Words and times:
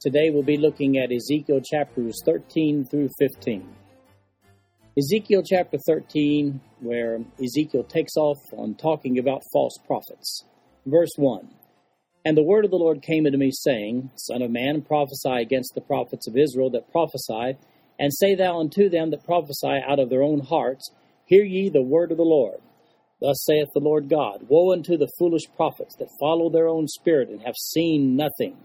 Today 0.00 0.30
we'll 0.30 0.42
be 0.42 0.56
looking 0.56 0.96
at 0.96 1.12
Ezekiel 1.12 1.60
chapters 1.60 2.22
13 2.24 2.86
through 2.86 3.10
15. 3.18 3.68
Ezekiel 4.96 5.42
chapter 5.44 5.76
13, 5.76 6.58
where 6.80 7.18
Ezekiel 7.38 7.84
takes 7.84 8.16
off 8.16 8.38
on 8.56 8.76
talking 8.76 9.18
about 9.18 9.42
false 9.52 9.76
prophets. 9.86 10.46
Verse 10.86 11.10
1 11.16 11.50
And 12.24 12.34
the 12.34 12.42
word 12.42 12.64
of 12.64 12.70
the 12.70 12.78
Lord 12.78 13.02
came 13.02 13.26
unto 13.26 13.36
me, 13.36 13.50
saying, 13.52 14.10
Son 14.16 14.40
of 14.40 14.50
man, 14.50 14.80
prophesy 14.80 15.42
against 15.42 15.74
the 15.74 15.82
prophets 15.82 16.26
of 16.26 16.34
Israel 16.34 16.70
that 16.70 16.90
prophesy, 16.90 17.58
and 17.98 18.10
say 18.10 18.34
thou 18.34 18.58
unto 18.58 18.88
them 18.88 19.10
that 19.10 19.26
prophesy 19.26 19.82
out 19.86 19.98
of 19.98 20.08
their 20.08 20.22
own 20.22 20.40
hearts, 20.40 20.90
Hear 21.26 21.44
ye 21.44 21.68
the 21.68 21.82
word 21.82 22.10
of 22.10 22.16
the 22.16 22.22
Lord. 22.22 22.62
Thus 23.20 23.44
saith 23.44 23.68
the 23.74 23.80
Lord 23.80 24.08
God 24.08 24.46
Woe 24.48 24.72
unto 24.72 24.96
the 24.96 25.12
foolish 25.18 25.44
prophets 25.56 25.94
that 25.96 26.08
follow 26.18 26.48
their 26.48 26.68
own 26.68 26.88
spirit 26.88 27.28
and 27.28 27.42
have 27.42 27.56
seen 27.56 28.16
nothing. 28.16 28.56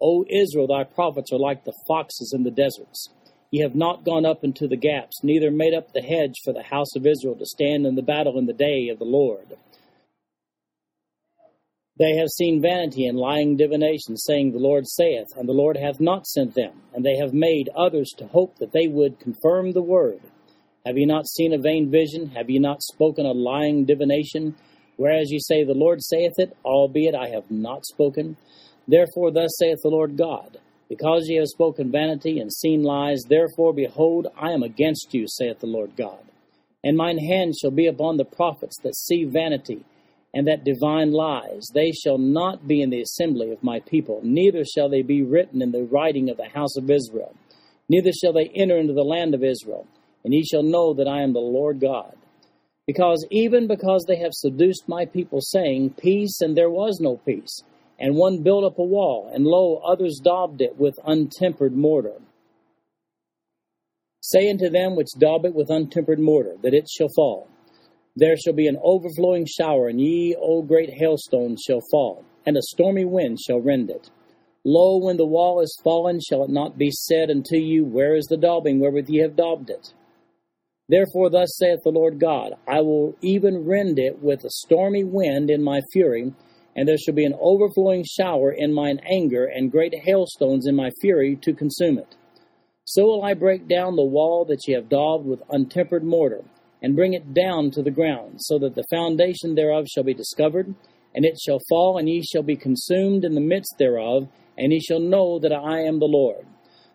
O 0.00 0.24
Israel, 0.28 0.66
thy 0.66 0.84
prophets 0.84 1.32
are 1.32 1.38
like 1.38 1.64
the 1.64 1.76
foxes 1.86 2.32
in 2.34 2.44
the 2.44 2.50
deserts. 2.50 3.10
Ye 3.50 3.60
have 3.62 3.74
not 3.74 4.04
gone 4.04 4.24
up 4.24 4.44
into 4.44 4.68
the 4.68 4.76
gaps, 4.76 5.22
neither 5.22 5.50
made 5.50 5.74
up 5.74 5.92
the 5.92 6.02
hedge 6.02 6.36
for 6.44 6.52
the 6.52 6.62
house 6.62 6.94
of 6.96 7.06
Israel 7.06 7.36
to 7.36 7.46
stand 7.46 7.86
in 7.86 7.96
the 7.96 8.02
battle 8.02 8.38
in 8.38 8.46
the 8.46 8.52
day 8.52 8.88
of 8.88 8.98
the 8.98 9.04
Lord. 9.04 9.56
They 11.98 12.16
have 12.16 12.28
seen 12.28 12.62
vanity 12.62 13.06
and 13.06 13.18
lying 13.18 13.58
divination, 13.58 14.16
saying, 14.16 14.52
The 14.52 14.58
Lord 14.58 14.86
saith, 14.88 15.26
and 15.36 15.46
the 15.46 15.52
Lord 15.52 15.76
hath 15.76 16.00
not 16.00 16.26
sent 16.26 16.54
them. 16.54 16.80
And 16.94 17.04
they 17.04 17.16
have 17.16 17.34
made 17.34 17.68
others 17.76 18.14
to 18.16 18.26
hope 18.26 18.56
that 18.56 18.72
they 18.72 18.88
would 18.88 19.20
confirm 19.20 19.72
the 19.72 19.82
word. 19.82 20.20
Have 20.86 20.96
ye 20.96 21.04
not 21.04 21.28
seen 21.28 21.52
a 21.52 21.58
vain 21.58 21.90
vision? 21.90 22.28
Have 22.30 22.48
ye 22.48 22.58
not 22.58 22.82
spoken 22.82 23.26
a 23.26 23.32
lying 23.32 23.84
divination? 23.84 24.54
Whereas 24.96 25.30
ye 25.30 25.40
say, 25.40 25.62
The 25.62 25.74
Lord 25.74 26.02
saith 26.02 26.38
it, 26.38 26.56
albeit 26.64 27.14
I 27.14 27.28
have 27.28 27.50
not 27.50 27.84
spoken. 27.84 28.38
Therefore, 28.88 29.30
thus 29.30 29.50
saith 29.58 29.78
the 29.82 29.88
Lord 29.88 30.16
God 30.16 30.58
Because 30.88 31.28
ye 31.28 31.36
have 31.36 31.48
spoken 31.48 31.90
vanity 31.90 32.38
and 32.38 32.52
seen 32.52 32.82
lies, 32.82 33.22
therefore, 33.28 33.72
behold, 33.72 34.28
I 34.36 34.52
am 34.52 34.62
against 34.62 35.14
you, 35.14 35.26
saith 35.28 35.60
the 35.60 35.66
Lord 35.66 35.96
God. 35.96 36.20
And 36.82 36.96
mine 36.96 37.18
hand 37.18 37.54
shall 37.56 37.70
be 37.70 37.86
upon 37.86 38.16
the 38.16 38.24
prophets 38.24 38.78
that 38.82 38.96
see 38.96 39.24
vanity 39.24 39.84
and 40.32 40.46
that 40.46 40.64
divine 40.64 41.12
lies. 41.12 41.68
They 41.74 41.92
shall 41.92 42.18
not 42.18 42.66
be 42.66 42.80
in 42.80 42.90
the 42.90 43.02
assembly 43.02 43.52
of 43.52 43.62
my 43.62 43.80
people, 43.80 44.20
neither 44.22 44.64
shall 44.64 44.88
they 44.88 45.02
be 45.02 45.22
written 45.22 45.60
in 45.60 45.72
the 45.72 45.84
writing 45.84 46.30
of 46.30 46.36
the 46.36 46.48
house 46.48 46.76
of 46.76 46.90
Israel, 46.90 47.34
neither 47.88 48.12
shall 48.12 48.32
they 48.32 48.50
enter 48.54 48.78
into 48.78 48.94
the 48.94 49.02
land 49.02 49.34
of 49.34 49.44
Israel 49.44 49.86
and 50.24 50.34
ye 50.34 50.44
shall 50.44 50.62
know 50.62 50.94
that 50.94 51.08
I 51.08 51.22
am 51.22 51.32
the 51.32 51.40
Lord 51.40 51.80
God. 51.80 52.16
Because 52.86 53.26
even 53.30 53.68
because 53.68 54.04
they 54.06 54.16
have 54.16 54.32
seduced 54.32 54.88
my 54.88 55.06
people, 55.06 55.40
saying, 55.40 55.90
Peace, 55.90 56.40
and 56.40 56.56
there 56.56 56.70
was 56.70 56.98
no 57.00 57.16
peace, 57.16 57.62
and 58.00 58.16
one 58.16 58.42
built 58.42 58.64
up 58.64 58.78
a 58.78 58.84
wall, 58.84 59.30
and 59.32 59.44
lo, 59.44 59.80
others 59.84 60.20
daubed 60.22 60.60
it 60.62 60.78
with 60.78 60.98
untempered 61.04 61.74
mortar. 61.74 62.20
Say 64.22 64.50
unto 64.50 64.70
them 64.70 64.96
which 64.96 65.08
daub 65.18 65.44
it 65.44 65.54
with 65.54 65.70
untempered 65.70 66.18
mortar, 66.18 66.56
that 66.62 66.74
it 66.74 66.88
shall 66.88 67.08
fall. 67.14 67.48
There 68.16 68.36
shall 68.36 68.54
be 68.54 68.66
an 68.66 68.78
overflowing 68.82 69.46
shower, 69.46 69.88
and 69.88 70.00
ye, 70.00 70.34
O 70.40 70.62
great 70.62 70.90
hailstones, 70.90 71.62
shall 71.66 71.80
fall, 71.90 72.24
and 72.46 72.56
a 72.56 72.62
stormy 72.62 73.04
wind 73.04 73.38
shall 73.40 73.60
rend 73.60 73.90
it. 73.90 74.10
Lo, 74.64 74.98
when 74.98 75.16
the 75.16 75.26
wall 75.26 75.60
is 75.60 75.80
fallen, 75.82 76.20
shall 76.20 76.44
it 76.44 76.50
not 76.50 76.76
be 76.76 76.90
said 76.90 77.30
unto 77.30 77.56
you, 77.56 77.84
Where 77.84 78.14
is 78.14 78.26
the 78.26 78.36
daubing 78.36 78.78
wherewith 78.78 79.08
ye 79.08 79.20
have 79.20 79.36
daubed 79.36 79.70
it? 79.70 79.94
Therefore, 80.88 81.30
thus 81.30 81.56
saith 81.56 81.80
the 81.84 81.90
Lord 81.90 82.18
God 82.18 82.54
I 82.66 82.80
will 82.80 83.14
even 83.22 83.64
rend 83.64 83.98
it 83.98 84.22
with 84.22 84.44
a 84.44 84.50
stormy 84.50 85.04
wind 85.04 85.48
in 85.48 85.62
my 85.62 85.80
fury, 85.92 86.34
and 86.76 86.88
there 86.88 86.98
shall 86.98 87.14
be 87.14 87.24
an 87.24 87.36
overflowing 87.40 88.04
shower 88.04 88.52
in 88.52 88.72
mine 88.72 89.00
anger, 89.10 89.44
and 89.44 89.72
great 89.72 89.94
hailstones 90.04 90.66
in 90.66 90.76
my 90.76 90.90
fury 91.00 91.36
to 91.36 91.52
consume 91.52 91.98
it. 91.98 92.16
So 92.84 93.04
will 93.04 93.22
I 93.22 93.34
break 93.34 93.68
down 93.68 93.96
the 93.96 94.04
wall 94.04 94.44
that 94.46 94.66
ye 94.66 94.74
have 94.74 94.88
daubed 94.88 95.26
with 95.26 95.42
untempered 95.50 96.02
mortar, 96.02 96.44
and 96.82 96.96
bring 96.96 97.12
it 97.12 97.34
down 97.34 97.70
to 97.72 97.82
the 97.82 97.90
ground, 97.90 98.36
so 98.38 98.58
that 98.58 98.74
the 98.74 98.86
foundation 98.90 99.54
thereof 99.54 99.86
shall 99.88 100.04
be 100.04 100.14
discovered, 100.14 100.74
and 101.14 101.24
it 101.24 101.38
shall 101.38 101.60
fall, 101.68 101.98
and 101.98 102.08
ye 102.08 102.22
shall 102.22 102.42
be 102.42 102.56
consumed 102.56 103.24
in 103.24 103.34
the 103.34 103.40
midst 103.40 103.74
thereof, 103.78 104.28
and 104.56 104.72
ye 104.72 104.80
shall 104.80 105.00
know 105.00 105.38
that 105.38 105.52
I 105.52 105.80
am 105.80 105.98
the 105.98 106.06
Lord. 106.06 106.46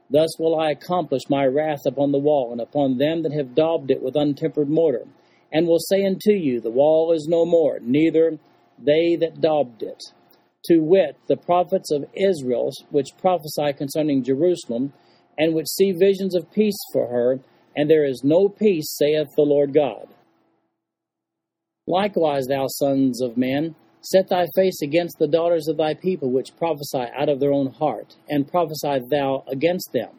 Thus 0.10 0.38
will 0.40 0.60
I 0.60 0.72
accomplish 0.72 1.30
my 1.30 1.46
wrath 1.46 1.86
upon 1.86 2.12
the 2.12 2.20
wall, 2.20 2.52
and 2.52 2.62
upon 2.62 2.98
them 2.98 3.24
that 3.24 3.34
have 3.34 3.56
daubed 3.56 3.92
it 3.92 4.02
with 4.02 4.16
untempered 4.16 4.70
mortar, 4.70 5.08
and 5.52 5.68
will 5.68 5.80
say 5.80 6.06
unto 6.06 6.32
you, 6.32 6.60
The 6.60 6.70
wall 6.70 7.12
is 7.12 7.28
no 7.28 7.46
more, 7.46 7.80
neither 7.82 8.40
they 8.78 9.16
that 9.18 9.42
daubed 9.42 9.84
it. 9.84 10.04
To 10.66 10.80
wit, 10.80 11.16
the 11.28 11.38
prophets 11.38 11.92
of 11.92 12.06
Israel, 12.14 12.72
which 12.90 13.18
prophesy 13.18 13.74
concerning 13.78 14.24
Jerusalem, 14.24 14.94
and 15.38 15.54
which 15.54 15.68
see 15.68 15.92
visions 15.92 16.36
of 16.36 16.52
peace 16.52 16.78
for 16.92 17.08
her, 17.08 17.40
and 17.76 17.90
there 17.90 18.06
is 18.06 18.24
no 18.24 18.50
peace, 18.50 18.96
saith 18.98 19.28
the 19.36 19.44
Lord 19.44 19.74
God. 19.74 20.08
Likewise, 21.88 22.48
thou 22.48 22.66
sons 22.68 23.22
of 23.22 23.38
men, 23.38 23.76
Set 24.08 24.30
thy 24.30 24.46
face 24.56 24.84
against 24.84 25.18
the 25.18 25.28
daughters 25.28 25.68
of 25.68 25.78
thy 25.78 25.96
people, 25.96 26.30
which 26.30 26.56
prophesy 26.58 27.06
out 27.18 27.28
of 27.28 27.40
their 27.40 27.52
own 27.52 27.72
heart, 27.72 28.16
and 28.30 28.48
prophesy 28.48 29.00
thou 29.10 29.44
against 29.48 29.94
them, 29.94 30.12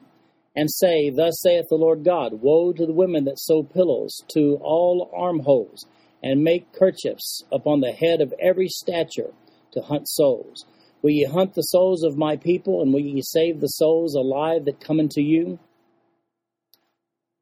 and 0.56 0.68
say, 0.68 1.08
Thus 1.08 1.40
saith 1.40 1.66
the 1.70 1.76
Lord 1.76 2.02
God 2.02 2.42
Woe 2.42 2.72
to 2.72 2.84
the 2.84 2.92
women 2.92 3.24
that 3.26 3.38
sew 3.38 3.62
pillows 3.62 4.24
to 4.34 4.58
all 4.60 5.08
armholes, 5.14 5.86
and 6.22 6.42
make 6.42 6.72
kerchiefs 6.72 7.44
upon 7.52 7.80
the 7.80 7.92
head 7.92 8.20
of 8.20 8.34
every 8.40 8.68
stature 8.68 9.32
to 9.72 9.82
hunt 9.82 10.08
souls. 10.08 10.66
Will 11.02 11.10
ye 11.10 11.24
hunt 11.24 11.54
the 11.54 11.62
souls 11.62 12.02
of 12.02 12.16
my 12.16 12.36
people, 12.36 12.82
and 12.82 12.92
will 12.92 13.00
ye 13.00 13.22
save 13.22 13.60
the 13.60 13.68
souls 13.68 14.14
alive 14.14 14.64
that 14.64 14.80
come 14.80 14.98
unto 14.98 15.20
you? 15.20 15.58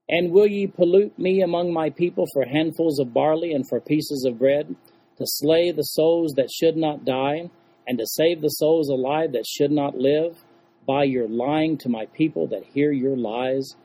And 0.08 0.32
will 0.32 0.46
ye 0.46 0.66
pollute 0.66 1.18
me 1.18 1.40
among 1.40 1.72
my 1.72 1.90
people 1.90 2.26
for 2.32 2.44
handfuls 2.44 2.98
of 2.98 3.14
barley 3.14 3.52
and 3.52 3.66
for 3.66 3.80
pieces 3.80 4.24
of 4.24 4.38
bread? 4.38 4.74
to 5.16 5.24
slay 5.26 5.70
the 5.70 5.82
souls 5.82 6.32
that 6.34 6.50
should 6.50 6.76
not 6.76 7.04
die, 7.04 7.50
and 7.86 7.98
to 7.98 8.06
save 8.06 8.40
the 8.40 8.48
souls 8.48 8.88
alive 8.88 9.32
that 9.32 9.46
should 9.46 9.70
not 9.70 9.96
live, 9.96 10.44
by 10.86 11.04
your 11.04 11.28
lying 11.28 11.78
to 11.78 11.88
my 11.88 12.06
people 12.06 12.46
that 12.48 12.64
hear 12.64 12.92
your 12.92 13.16
lies. 13.16 13.76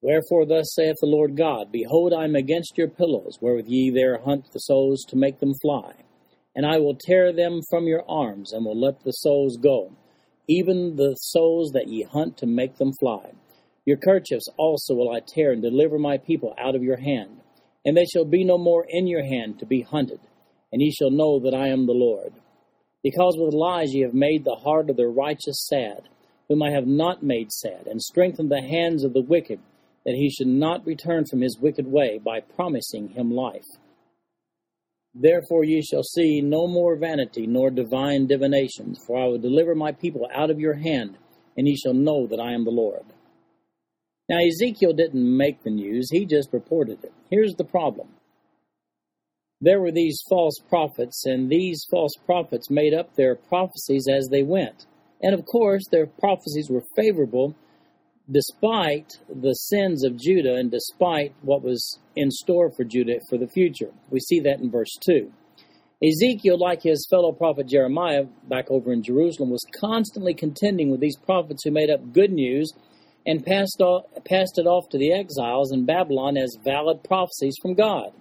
Wherefore, 0.00 0.46
thus 0.46 0.74
saith 0.74 0.96
the 1.00 1.06
Lord 1.06 1.36
God 1.36 1.72
Behold, 1.72 2.12
I 2.12 2.24
am 2.24 2.36
against 2.36 2.78
your 2.78 2.88
pillows, 2.88 3.38
wherewith 3.40 3.66
ye 3.68 3.90
there 3.90 4.18
hunt 4.18 4.52
the 4.52 4.60
souls 4.60 5.04
to 5.08 5.16
make 5.16 5.40
them 5.40 5.54
fly. 5.60 5.92
And 6.54 6.66
I 6.66 6.78
will 6.78 6.94
tear 6.94 7.32
them 7.32 7.60
from 7.70 7.86
your 7.86 8.08
arms, 8.08 8.52
and 8.52 8.64
will 8.64 8.78
let 8.78 9.04
the 9.04 9.12
souls 9.12 9.56
go, 9.56 9.92
even 10.48 10.96
the 10.96 11.14
souls 11.14 11.72
that 11.72 11.88
ye 11.88 12.02
hunt 12.02 12.36
to 12.38 12.46
make 12.46 12.76
them 12.76 12.92
fly. 13.00 13.32
Your 13.84 13.96
kerchiefs 13.96 14.48
also 14.56 14.94
will 14.94 15.10
I 15.10 15.20
tear, 15.20 15.52
and 15.52 15.62
deliver 15.62 15.98
my 15.98 16.18
people 16.18 16.54
out 16.58 16.74
of 16.74 16.82
your 16.82 16.98
hand 16.98 17.40
and 17.88 17.96
they 17.96 18.04
shall 18.04 18.26
be 18.26 18.44
no 18.44 18.58
more 18.58 18.84
in 18.86 19.06
your 19.06 19.24
hand 19.24 19.58
to 19.58 19.64
be 19.64 19.80
hunted, 19.80 20.20
and 20.70 20.82
ye 20.82 20.92
shall 20.92 21.10
know 21.10 21.40
that 21.40 21.54
I 21.54 21.68
am 21.68 21.86
the 21.86 21.92
Lord. 21.92 22.34
Because 23.02 23.34
with 23.38 23.54
lies 23.54 23.94
ye 23.94 24.02
have 24.02 24.12
made 24.12 24.44
the 24.44 24.56
heart 24.56 24.90
of 24.90 24.96
the 24.96 25.06
righteous 25.06 25.66
sad, 25.66 26.02
whom 26.48 26.62
I 26.62 26.70
have 26.70 26.86
not 26.86 27.22
made 27.22 27.50
sad, 27.50 27.86
and 27.86 28.02
strengthened 28.02 28.50
the 28.50 28.60
hands 28.60 29.04
of 29.04 29.14
the 29.14 29.22
wicked, 29.22 29.60
that 30.08 30.14
he 30.14 30.30
should 30.30 30.46
not 30.46 30.86
return 30.86 31.26
from 31.26 31.42
his 31.42 31.58
wicked 31.60 31.86
way 31.86 32.18
by 32.18 32.40
promising 32.40 33.08
him 33.08 33.30
life. 33.30 33.66
Therefore 35.14 35.64
ye 35.64 35.82
shall 35.82 36.02
see 36.02 36.40
no 36.40 36.66
more 36.66 36.96
vanity 36.96 37.46
nor 37.46 37.68
divine 37.68 38.26
divinations, 38.26 38.98
for 39.06 39.18
I 39.18 39.26
will 39.26 39.36
deliver 39.36 39.74
my 39.74 39.92
people 39.92 40.26
out 40.34 40.48
of 40.48 40.58
your 40.58 40.72
hand, 40.72 41.18
and 41.58 41.68
ye 41.68 41.76
shall 41.76 41.92
know 41.92 42.26
that 42.26 42.40
I 42.40 42.54
am 42.54 42.64
the 42.64 42.70
Lord. 42.70 43.04
Now, 44.30 44.38
Ezekiel 44.38 44.94
didn't 44.94 45.36
make 45.36 45.62
the 45.62 45.70
news, 45.70 46.08
he 46.10 46.24
just 46.24 46.54
reported 46.54 47.04
it. 47.04 47.12
Here's 47.28 47.56
the 47.56 47.64
problem 47.64 48.08
there 49.60 49.78
were 49.78 49.92
these 49.92 50.22
false 50.30 50.58
prophets, 50.70 51.26
and 51.26 51.50
these 51.50 51.84
false 51.90 52.14
prophets 52.24 52.70
made 52.70 52.94
up 52.94 53.14
their 53.14 53.34
prophecies 53.34 54.06
as 54.10 54.28
they 54.30 54.42
went. 54.42 54.86
And 55.20 55.34
of 55.34 55.44
course, 55.44 55.82
their 55.90 56.06
prophecies 56.06 56.70
were 56.70 56.84
favorable 56.96 57.54
despite 58.30 59.18
the 59.28 59.54
sins 59.54 60.04
of 60.04 60.16
Judah 60.16 60.56
and 60.56 60.70
despite 60.70 61.34
what 61.42 61.62
was 61.62 61.98
in 62.14 62.30
store 62.30 62.70
for 62.70 62.84
Judah 62.84 63.20
for 63.28 63.38
the 63.38 63.48
future. 63.48 63.90
We 64.10 64.20
see 64.20 64.40
that 64.40 64.60
in 64.60 64.70
verse 64.70 64.94
2. 65.04 65.32
Ezekiel, 66.02 66.58
like 66.58 66.82
his 66.82 67.06
fellow 67.10 67.32
prophet 67.32 67.68
Jeremiah 67.68 68.26
back 68.48 68.70
over 68.70 68.92
in 68.92 69.02
Jerusalem, 69.02 69.50
was 69.50 69.64
constantly 69.80 70.32
contending 70.32 70.90
with 70.90 71.00
these 71.00 71.16
prophets 71.16 71.64
who 71.64 71.72
made 71.72 71.90
up 71.90 72.12
good 72.12 72.30
news 72.30 72.72
and 73.26 73.44
passed, 73.44 73.80
off, 73.80 74.04
passed 74.24 74.58
it 74.58 74.66
off 74.66 74.88
to 74.90 74.98
the 74.98 75.12
exiles 75.12 75.72
in 75.72 75.86
Babylon 75.86 76.36
as 76.36 76.56
valid 76.62 77.02
prophecies 77.02 77.56
from 77.60 77.74
God. 77.74 78.12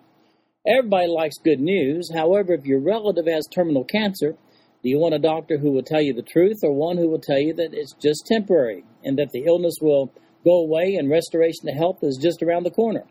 Everybody 0.67 1.07
likes 1.07 1.37
good 1.37 1.59
news. 1.59 2.11
However, 2.13 2.53
if 2.53 2.65
your 2.65 2.81
relative 2.81 3.27
has 3.27 3.47
terminal 3.47 3.83
cancer, 3.83 4.35
do 4.83 4.89
you 4.89 4.99
want 4.99 5.15
a 5.15 5.19
doctor 5.19 5.57
who 5.57 5.71
will 5.71 5.83
tell 5.83 6.01
you 6.01 6.13
the 6.13 6.21
truth 6.21 6.57
or 6.63 6.71
one 6.71 6.97
who 6.97 7.09
will 7.09 7.19
tell 7.19 7.39
you 7.39 7.53
that 7.55 7.73
it's 7.73 7.93
just 7.93 8.27
temporary 8.27 8.83
and 9.03 9.17
that 9.17 9.31
the 9.31 9.45
illness 9.45 9.75
will 9.81 10.11
go 10.43 10.59
away 10.59 10.95
and 10.95 11.09
restoration 11.09 11.65
to 11.65 11.71
health 11.71 11.99
is 12.03 12.19
just 12.21 12.43
around 12.43 12.63
the 12.63 12.71
corner? 12.71 13.03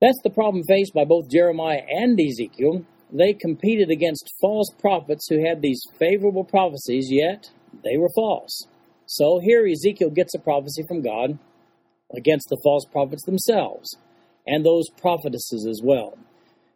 That's 0.00 0.20
the 0.22 0.30
problem 0.30 0.64
faced 0.66 0.94
by 0.94 1.04
both 1.04 1.30
Jeremiah 1.30 1.82
and 1.88 2.18
Ezekiel. 2.18 2.84
They 3.12 3.32
competed 3.32 3.90
against 3.90 4.32
false 4.40 4.70
prophets 4.80 5.26
who 5.28 5.46
had 5.46 5.62
these 5.62 5.80
favorable 5.98 6.44
prophecies, 6.44 7.08
yet 7.10 7.50
they 7.84 7.96
were 7.96 8.10
false. 8.14 8.66
So 9.06 9.38
here 9.38 9.66
Ezekiel 9.66 10.10
gets 10.10 10.34
a 10.34 10.40
prophecy 10.40 10.82
from 10.88 11.02
God 11.02 11.38
against 12.14 12.48
the 12.48 12.60
false 12.64 12.84
prophets 12.90 13.24
themselves 13.24 13.96
and 14.46 14.64
those 14.64 14.88
prophetesses 15.00 15.66
as 15.68 15.80
well. 15.82 16.18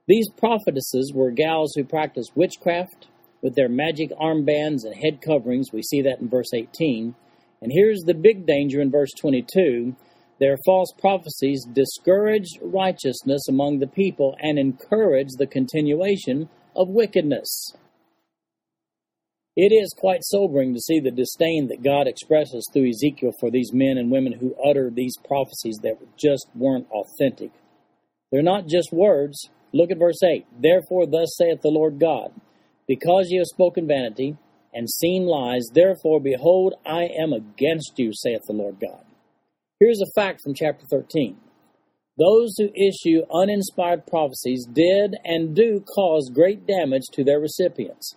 These 0.06 0.28
prophetesses 0.36 1.12
were 1.14 1.30
gals 1.30 1.74
who 1.74 1.84
practiced 1.84 2.36
witchcraft 2.36 3.08
with 3.42 3.54
their 3.54 3.68
magic 3.68 4.10
armbands 4.20 4.84
and 4.84 4.94
head 4.94 5.20
coverings. 5.22 5.72
We 5.72 5.82
see 5.82 6.02
that 6.02 6.20
in 6.20 6.28
verse 6.28 6.52
18. 6.54 7.14
And 7.62 7.72
here's 7.72 8.00
the 8.00 8.14
big 8.14 8.46
danger 8.46 8.80
in 8.80 8.90
verse 8.90 9.10
22 9.18 9.94
their 10.40 10.56
false 10.64 10.90
prophecies 10.98 11.66
discourage 11.70 12.58
righteousness 12.62 13.46
among 13.46 13.78
the 13.78 13.86
people 13.86 14.34
and 14.40 14.58
encourage 14.58 15.28
the 15.36 15.46
continuation 15.46 16.48
of 16.74 16.88
wickedness. 16.88 17.74
It 19.54 19.74
is 19.74 19.94
quite 19.94 20.20
sobering 20.22 20.72
to 20.72 20.80
see 20.80 20.98
the 20.98 21.10
disdain 21.10 21.68
that 21.68 21.82
God 21.82 22.06
expresses 22.06 22.66
through 22.72 22.88
Ezekiel 22.88 23.32
for 23.38 23.50
these 23.50 23.72
men 23.74 23.98
and 23.98 24.10
women 24.10 24.32
who 24.32 24.56
utter 24.64 24.88
these 24.88 25.18
prophecies 25.26 25.78
that 25.82 25.98
just 26.16 26.46
weren't 26.54 26.88
authentic. 26.90 27.50
They're 28.32 28.42
not 28.42 28.66
just 28.66 28.92
words. 28.92 29.50
Look 29.74 29.90
at 29.90 29.98
verse 29.98 30.22
8. 30.22 30.46
Therefore, 30.58 31.06
thus 31.06 31.36
saith 31.36 31.60
the 31.60 31.68
Lord 31.68 32.00
God, 32.00 32.32
because 32.90 33.30
ye 33.30 33.38
have 33.38 33.46
spoken 33.46 33.86
vanity 33.86 34.36
and 34.74 34.90
seen 34.90 35.24
lies, 35.24 35.62
therefore, 35.72 36.18
behold, 36.20 36.74
I 36.84 37.04
am 37.04 37.32
against 37.32 37.92
you, 38.00 38.10
saith 38.12 38.42
the 38.48 38.52
Lord 38.52 38.80
God. 38.80 39.04
Here's 39.78 40.00
a 40.00 40.10
fact 40.20 40.40
from 40.42 40.54
chapter 40.54 40.84
13. 40.90 41.36
Those 42.18 42.56
who 42.58 42.74
issue 42.74 43.22
uninspired 43.32 44.08
prophecies 44.08 44.66
did 44.66 45.14
and 45.24 45.54
do 45.54 45.84
cause 45.94 46.32
great 46.34 46.66
damage 46.66 47.04
to 47.12 47.22
their 47.22 47.38
recipients. 47.38 48.16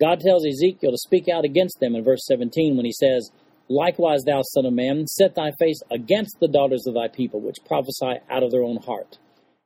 God 0.00 0.18
tells 0.18 0.44
Ezekiel 0.44 0.90
to 0.90 0.98
speak 0.98 1.28
out 1.28 1.44
against 1.44 1.78
them 1.78 1.94
in 1.94 2.02
verse 2.02 2.26
17 2.26 2.76
when 2.76 2.84
he 2.84 2.92
says, 2.92 3.30
Likewise, 3.68 4.24
thou 4.26 4.42
son 4.42 4.66
of 4.66 4.72
man, 4.72 5.06
set 5.06 5.36
thy 5.36 5.52
face 5.60 5.80
against 5.92 6.40
the 6.40 6.48
daughters 6.48 6.88
of 6.88 6.94
thy 6.94 7.06
people, 7.06 7.40
which 7.40 7.64
prophesy 7.64 8.18
out 8.28 8.42
of 8.42 8.50
their 8.50 8.64
own 8.64 8.78
heart, 8.78 9.18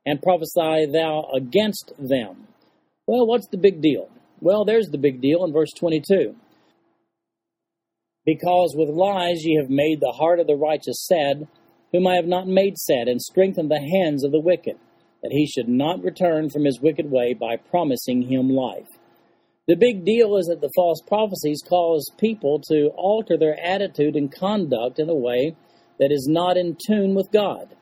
and 0.05 0.21
prophesy 0.21 0.85
thou 0.93 1.27
against 1.35 1.95
them. 1.99 2.49
Well, 3.07 3.27
what's 3.27 3.49
the 3.49 3.57
big 3.57 3.81
deal? 3.81 4.11
Well, 4.47 4.65
there's 4.65 4.91
the 4.91 4.97
big 4.97 5.21
deal 5.21 5.45
in 5.45 5.53
verse 5.53 5.73
22. 5.77 6.37
Because 8.25 8.77
with 8.77 8.89
lies 8.89 9.45
ye 9.45 9.57
have 9.57 9.69
made 9.69 9.99
the 9.99 10.15
heart 10.17 10.39
of 10.39 10.47
the 10.47 10.55
righteous 10.55 11.05
sad, 11.05 11.49
whom 11.91 12.07
I 12.07 12.15
have 12.15 12.29
not 12.29 12.47
made 12.47 12.79
sad, 12.79 13.09
and 13.09 13.21
strengthened 13.21 13.73
the 13.73 13.81
hands 13.81 14.23
of 14.23 14.31
the 14.31 14.39
wicked, 14.39 14.77
that 15.21 15.33
he 15.33 15.49
should 15.49 15.69
not 15.69 16.01
return 16.01 16.49
from 16.49 16.65
his 16.65 16.81
wicked 16.81 17.11
way 17.11 17.35
by 17.35 17.57
promising 17.57 18.23
him 18.23 18.49
life. 18.49 18.87
The 19.67 19.75
big 19.75 20.05
deal 20.05 20.37
is 20.37 20.47
that 20.47 20.61
the 20.61 20.71
false 20.77 21.03
prophecies 21.09 21.65
cause 21.69 22.09
people 22.17 22.61
to 22.69 22.93
alter 22.95 23.37
their 23.37 23.59
attitude 23.61 24.15
and 24.15 24.31
conduct 24.31 25.01
in 25.01 25.09
a 25.09 25.15
way 25.17 25.57
that 25.99 26.13
is 26.13 26.29
not 26.31 26.57
in 26.57 26.77
tune 26.87 27.17
with 27.17 27.33
God. 27.33 27.75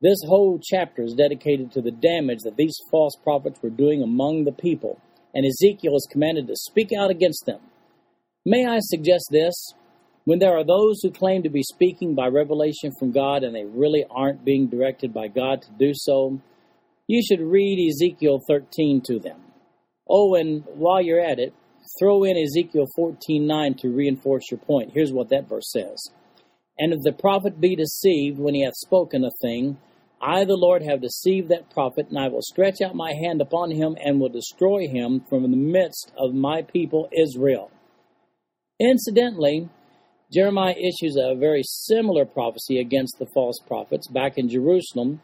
This 0.00 0.18
whole 0.28 0.60
chapter 0.62 1.02
is 1.02 1.14
dedicated 1.14 1.72
to 1.72 1.82
the 1.82 1.90
damage 1.90 2.42
that 2.44 2.56
these 2.56 2.78
false 2.88 3.16
prophets 3.24 3.60
were 3.60 3.70
doing 3.70 4.00
among 4.00 4.44
the 4.44 4.52
people, 4.52 5.00
and 5.34 5.44
Ezekiel 5.44 5.96
is 5.96 6.08
commanded 6.10 6.46
to 6.46 6.56
speak 6.56 6.90
out 6.92 7.10
against 7.10 7.44
them. 7.46 7.60
May 8.46 8.66
I 8.66 8.78
suggest 8.80 9.28
this? 9.30 9.54
When 10.24 10.38
there 10.38 10.56
are 10.56 10.64
those 10.64 11.00
who 11.02 11.10
claim 11.10 11.42
to 11.42 11.50
be 11.50 11.62
speaking 11.62 12.14
by 12.14 12.28
revelation 12.28 12.92
from 12.98 13.12
God 13.12 13.42
and 13.42 13.54
they 13.54 13.64
really 13.64 14.04
aren't 14.10 14.44
being 14.44 14.68
directed 14.68 15.12
by 15.12 15.28
God 15.28 15.60
to 15.62 15.68
do 15.78 15.92
so, 15.94 16.40
you 17.06 17.22
should 17.22 17.40
read 17.40 17.90
Ezekiel 17.90 18.40
13 18.48 19.02
to 19.02 19.18
them. 19.18 19.40
Oh, 20.08 20.34
and 20.34 20.64
while 20.74 21.02
you're 21.02 21.20
at 21.20 21.38
it, 21.38 21.52
throw 21.98 22.24
in 22.24 22.36
Ezekiel 22.36 22.86
14:9 22.96 23.74
to 23.78 23.88
reinforce 23.88 24.50
your 24.50 24.58
point. 24.58 24.92
Here's 24.92 25.12
what 25.12 25.28
that 25.28 25.48
verse 25.48 25.70
says. 25.70 26.10
And 26.78 26.92
if 26.92 27.00
the 27.02 27.12
prophet 27.12 27.60
be 27.60 27.76
deceived 27.76 28.38
when 28.38 28.54
he 28.54 28.62
hath 28.62 28.74
spoken 28.74 29.24
a 29.24 29.30
thing, 29.42 29.78
I, 30.26 30.46
the 30.46 30.56
Lord, 30.56 30.82
have 30.82 31.02
deceived 31.02 31.50
that 31.50 31.68
prophet, 31.68 32.08
and 32.08 32.18
I 32.18 32.28
will 32.28 32.40
stretch 32.40 32.80
out 32.80 32.94
my 32.94 33.12
hand 33.12 33.42
upon 33.42 33.70
him 33.70 33.94
and 34.02 34.18
will 34.18 34.30
destroy 34.30 34.88
him 34.88 35.20
from 35.28 35.42
the 35.42 35.56
midst 35.56 36.12
of 36.16 36.32
my 36.32 36.62
people 36.62 37.10
Israel. 37.12 37.70
Incidentally, 38.80 39.68
Jeremiah 40.32 40.74
issues 40.78 41.16
a 41.16 41.34
very 41.34 41.62
similar 41.62 42.24
prophecy 42.24 42.78
against 42.78 43.18
the 43.18 43.26
false 43.34 43.58
prophets 43.66 44.08
back 44.08 44.38
in 44.38 44.48
Jerusalem 44.48 45.20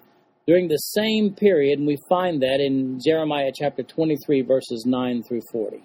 during 0.46 0.68
the 0.68 0.76
same 0.76 1.34
period, 1.34 1.78
and 1.78 1.88
we 1.88 1.96
find 2.06 2.42
that 2.42 2.60
in 2.60 3.00
Jeremiah 3.02 3.52
chapter 3.54 3.82
23, 3.82 4.42
verses 4.42 4.84
9 4.86 5.22
through 5.22 5.42
40. 5.50 5.82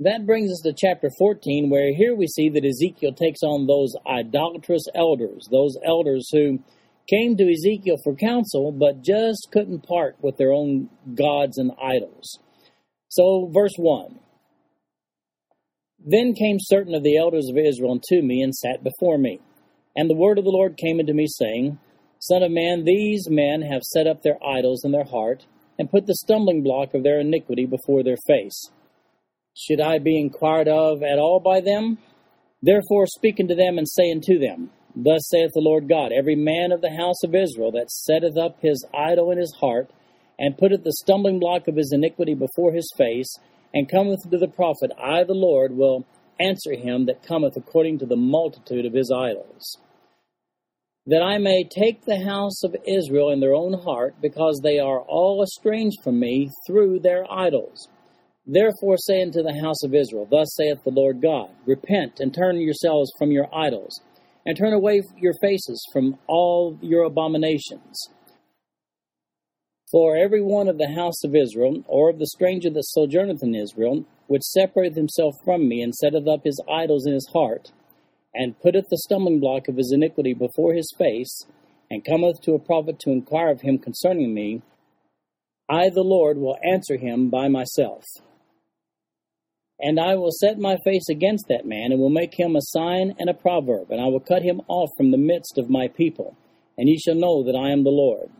That 0.00 0.26
brings 0.26 0.50
us 0.50 0.60
to 0.64 0.74
chapter 0.76 1.08
14, 1.18 1.70
where 1.70 1.94
here 1.94 2.14
we 2.14 2.26
see 2.26 2.50
that 2.50 2.66
Ezekiel 2.66 3.14
takes 3.14 3.42
on 3.42 3.66
those 3.66 3.94
idolatrous 4.06 4.84
elders, 4.94 5.48
those 5.50 5.78
elders 5.86 6.28
who 6.30 6.58
came 7.08 7.36
to 7.36 7.50
Ezekiel 7.50 7.96
for 8.02 8.14
counsel, 8.14 8.72
but 8.72 9.02
just 9.02 9.48
couldn't 9.52 9.86
part 9.86 10.16
with 10.20 10.36
their 10.36 10.52
own 10.52 10.88
gods 11.14 11.58
and 11.58 11.72
idols. 11.82 12.38
So, 13.08 13.50
verse 13.52 13.74
1 13.76 14.18
then 16.04 16.34
came 16.34 16.56
certain 16.58 16.94
of 16.94 17.02
the 17.02 17.16
elders 17.16 17.48
of 17.48 17.56
Israel 17.56 17.92
unto 17.92 18.22
me 18.22 18.42
and 18.42 18.54
sat 18.54 18.82
before 18.82 19.18
me. 19.18 19.40
And 19.94 20.08
the 20.08 20.16
word 20.16 20.38
of 20.38 20.44
the 20.44 20.50
Lord 20.50 20.76
came 20.76 20.98
unto 20.98 21.12
me, 21.12 21.26
saying, 21.28 21.78
Son 22.18 22.42
of 22.42 22.50
man, 22.50 22.84
these 22.84 23.28
men 23.28 23.62
have 23.62 23.82
set 23.82 24.06
up 24.06 24.22
their 24.22 24.38
idols 24.44 24.84
in 24.84 24.92
their 24.92 25.04
heart, 25.04 25.46
and 25.78 25.90
put 25.90 26.06
the 26.06 26.14
stumbling 26.14 26.62
block 26.62 26.94
of 26.94 27.02
their 27.02 27.20
iniquity 27.20 27.66
before 27.66 28.02
their 28.02 28.16
face. 28.26 28.70
Should 29.56 29.80
I 29.80 29.98
be 29.98 30.18
inquired 30.18 30.68
of 30.68 31.02
at 31.02 31.18
all 31.18 31.40
by 31.40 31.60
them? 31.60 31.98
Therefore 32.62 33.06
speak 33.06 33.38
unto 33.40 33.54
them, 33.54 33.78
and 33.78 33.88
say 33.88 34.10
unto 34.10 34.38
them, 34.38 34.70
Thus 34.94 35.28
saith 35.28 35.52
the 35.54 35.60
Lord 35.60 35.88
God, 35.88 36.12
Every 36.12 36.36
man 36.36 36.70
of 36.70 36.82
the 36.82 36.94
house 36.94 37.22
of 37.24 37.34
Israel 37.34 37.72
that 37.72 37.90
setteth 37.90 38.36
up 38.36 38.60
his 38.60 38.84
idol 38.94 39.30
in 39.30 39.38
his 39.38 39.54
heart, 39.60 39.90
and 40.38 40.58
putteth 40.58 40.84
the 40.84 40.92
stumbling 40.92 41.38
block 41.38 41.66
of 41.68 41.76
his 41.76 41.92
iniquity 41.92 42.34
before 42.34 42.72
his 42.72 42.90
face, 42.96 43.32
and 43.72 43.90
cometh 43.90 44.28
to 44.30 44.38
the 44.38 44.48
prophet, 44.48 44.90
I, 45.02 45.24
the 45.24 45.34
Lord, 45.34 45.72
will 45.72 46.04
answer 46.38 46.74
him 46.74 47.06
that 47.06 47.22
cometh 47.22 47.56
according 47.56 47.98
to 48.00 48.06
the 48.06 48.16
multitude 48.16 48.84
of 48.84 48.92
his 48.92 49.10
idols. 49.10 49.78
That 51.06 51.22
I 51.22 51.38
may 51.38 51.64
take 51.64 52.04
the 52.04 52.24
house 52.24 52.62
of 52.62 52.76
Israel 52.86 53.30
in 53.30 53.40
their 53.40 53.54
own 53.54 53.72
heart, 53.72 54.16
because 54.20 54.60
they 54.62 54.78
are 54.78 55.00
all 55.00 55.42
estranged 55.42 56.02
from 56.04 56.20
me 56.20 56.50
through 56.66 57.00
their 57.00 57.24
idols. 57.32 57.88
Therefore 58.46 58.96
say 58.98 59.22
unto 59.22 59.42
the 59.42 59.58
house 59.60 59.82
of 59.84 59.94
Israel, 59.94 60.26
Thus 60.30 60.54
saith 60.54 60.82
the 60.84 60.90
Lord 60.90 61.22
God, 61.22 61.50
Repent 61.66 62.20
and 62.20 62.34
turn 62.34 62.60
yourselves 62.60 63.10
from 63.18 63.30
your 63.30 63.52
idols, 63.54 64.00
and 64.44 64.56
turn 64.56 64.72
away 64.72 65.02
your 65.16 65.34
faces 65.40 65.84
from 65.92 66.18
all 66.26 66.78
your 66.80 67.04
abominations. 67.04 68.08
For 69.90 70.16
every 70.16 70.40
one 70.40 70.68
of 70.68 70.78
the 70.78 70.94
house 70.94 71.22
of 71.22 71.36
Israel, 71.36 71.84
or 71.86 72.08
of 72.08 72.18
the 72.18 72.26
stranger 72.26 72.70
that 72.70 72.86
sojourneth 72.86 73.42
in 73.42 73.54
Israel, 73.54 74.06
which 74.26 74.42
separateth 74.42 74.96
himself 74.96 75.34
from 75.44 75.68
me, 75.68 75.82
and 75.82 75.94
setteth 75.94 76.26
up 76.26 76.44
his 76.44 76.60
idols 76.70 77.06
in 77.06 77.12
his 77.12 77.28
heart, 77.32 77.72
and 78.34 78.58
putteth 78.60 78.88
the 78.88 78.96
stumbling 78.96 79.38
block 79.38 79.68
of 79.68 79.76
his 79.76 79.92
iniquity 79.92 80.32
before 80.32 80.72
his 80.72 80.90
face, 80.96 81.44
and 81.90 82.04
cometh 82.04 82.40
to 82.40 82.54
a 82.54 82.58
prophet 82.58 82.98
to 83.00 83.10
inquire 83.10 83.50
of 83.50 83.60
him 83.60 83.78
concerning 83.78 84.32
me, 84.32 84.62
I, 85.68 85.90
the 85.90 86.02
Lord, 86.02 86.38
will 86.38 86.56
answer 86.64 86.96
him 86.96 87.28
by 87.28 87.48
myself. 87.48 88.04
And 89.84 89.98
I 89.98 90.14
will 90.14 90.30
set 90.30 90.58
my 90.58 90.76
face 90.84 91.08
against 91.10 91.46
that 91.48 91.66
man, 91.66 91.90
and 91.90 92.00
will 92.00 92.08
make 92.08 92.38
him 92.38 92.54
a 92.54 92.62
sign 92.62 93.14
and 93.18 93.28
a 93.28 93.34
proverb, 93.34 93.90
and 93.90 94.00
I 94.00 94.06
will 94.06 94.20
cut 94.20 94.42
him 94.42 94.62
off 94.68 94.90
from 94.96 95.10
the 95.10 95.18
midst 95.18 95.58
of 95.58 95.68
my 95.68 95.88
people, 95.88 96.36
and 96.78 96.88
ye 96.88 96.96
shall 96.98 97.16
know 97.16 97.42
that 97.42 97.56
I 97.56 97.70
am 97.70 97.82
the 97.82 97.90
Lord. 97.90 98.30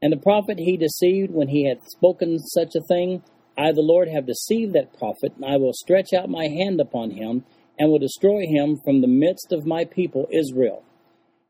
And 0.00 0.12
the 0.12 0.16
prophet 0.18 0.58
he 0.60 0.76
deceived 0.76 1.32
when 1.32 1.48
he 1.48 1.66
had 1.68 1.82
spoken 1.84 2.38
such 2.38 2.76
a 2.76 2.80
thing. 2.88 3.22
I, 3.58 3.72
the 3.72 3.82
Lord, 3.82 4.08
have 4.08 4.26
deceived 4.26 4.72
that 4.74 4.96
prophet, 4.96 5.32
and 5.36 5.44
I 5.44 5.56
will 5.56 5.72
stretch 5.72 6.12
out 6.12 6.28
my 6.28 6.46
hand 6.46 6.80
upon 6.80 7.10
him, 7.10 7.44
and 7.78 7.90
will 7.90 7.98
destroy 7.98 8.46
him 8.46 8.78
from 8.84 9.00
the 9.00 9.08
midst 9.08 9.52
of 9.52 9.66
my 9.66 9.84
people 9.84 10.28
Israel. 10.32 10.84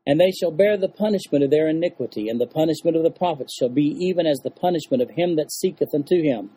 And 0.07 0.19
they 0.19 0.31
shall 0.31 0.51
bear 0.51 0.77
the 0.77 0.89
punishment 0.89 1.43
of 1.43 1.51
their 1.51 1.67
iniquity, 1.67 2.29
and 2.29 2.41
the 2.41 2.47
punishment 2.47 2.97
of 2.97 3.03
the 3.03 3.11
prophet 3.11 3.51
shall 3.51 3.69
be 3.69 3.95
even 3.99 4.25
as 4.25 4.39
the 4.39 4.51
punishment 4.51 5.03
of 5.03 5.11
him 5.11 5.35
that 5.35 5.51
seeketh 5.51 5.93
unto 5.93 6.21
him. 6.21 6.51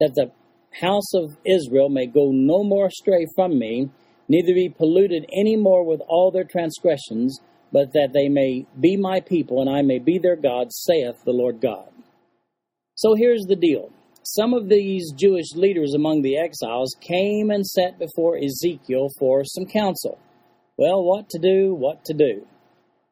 that 0.00 0.14
the 0.14 0.30
house 0.72 1.14
of 1.14 1.36
Israel 1.44 1.88
may 1.88 2.06
go 2.06 2.30
no 2.32 2.62
more 2.62 2.86
astray 2.86 3.26
from 3.34 3.58
me, 3.58 3.90
neither 4.28 4.54
be 4.54 4.68
polluted 4.68 5.26
any 5.32 5.56
more 5.56 5.84
with 5.84 6.00
all 6.08 6.30
their 6.30 6.44
transgressions, 6.44 7.40
but 7.72 7.92
that 7.92 8.12
they 8.12 8.28
may 8.28 8.66
be 8.80 8.96
my 8.96 9.20
people, 9.20 9.60
and 9.60 9.70
I 9.70 9.82
may 9.82 9.98
be 9.98 10.18
their 10.18 10.36
God, 10.36 10.72
saith 10.72 11.22
the 11.24 11.32
Lord 11.32 11.60
God. 11.60 11.88
So 12.94 13.14
here's 13.14 13.44
the 13.46 13.56
deal. 13.56 13.90
Some 14.22 14.52
of 14.52 14.68
these 14.68 15.12
Jewish 15.12 15.54
leaders 15.54 15.94
among 15.94 16.22
the 16.22 16.36
exiles 16.36 16.96
came 17.00 17.50
and 17.50 17.66
sat 17.66 17.98
before 17.98 18.36
Ezekiel 18.36 19.08
for 19.18 19.44
some 19.44 19.66
counsel. 19.66 20.18
Well, 20.76 21.02
what 21.02 21.28
to 21.30 21.38
do, 21.38 21.74
what 21.74 22.04
to 22.04 22.14
do. 22.14 22.46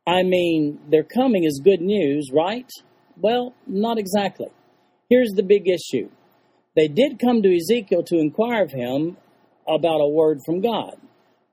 I 0.07 0.23
mean, 0.23 0.79
their 0.91 1.03
coming 1.03 1.45
is 1.45 1.61
good 1.65 1.81
news, 1.81 2.31
right? 2.33 2.71
Well, 3.17 3.55
not 3.67 3.99
exactly. 3.99 4.49
Here's 5.09 5.33
the 5.33 5.43
big 5.43 5.69
issue. 5.69 6.11
They 6.77 6.89
did 6.89 7.19
come 7.19 7.43
to 7.43 7.57
Ezekiel 7.57 8.03
to 8.05 8.19
inquire 8.19 8.63
of 8.63 8.73
him 8.73 9.17
about 9.67 10.03
a 10.03 10.09
word 10.09 10.41
from 10.45 10.61
God, 10.61 10.97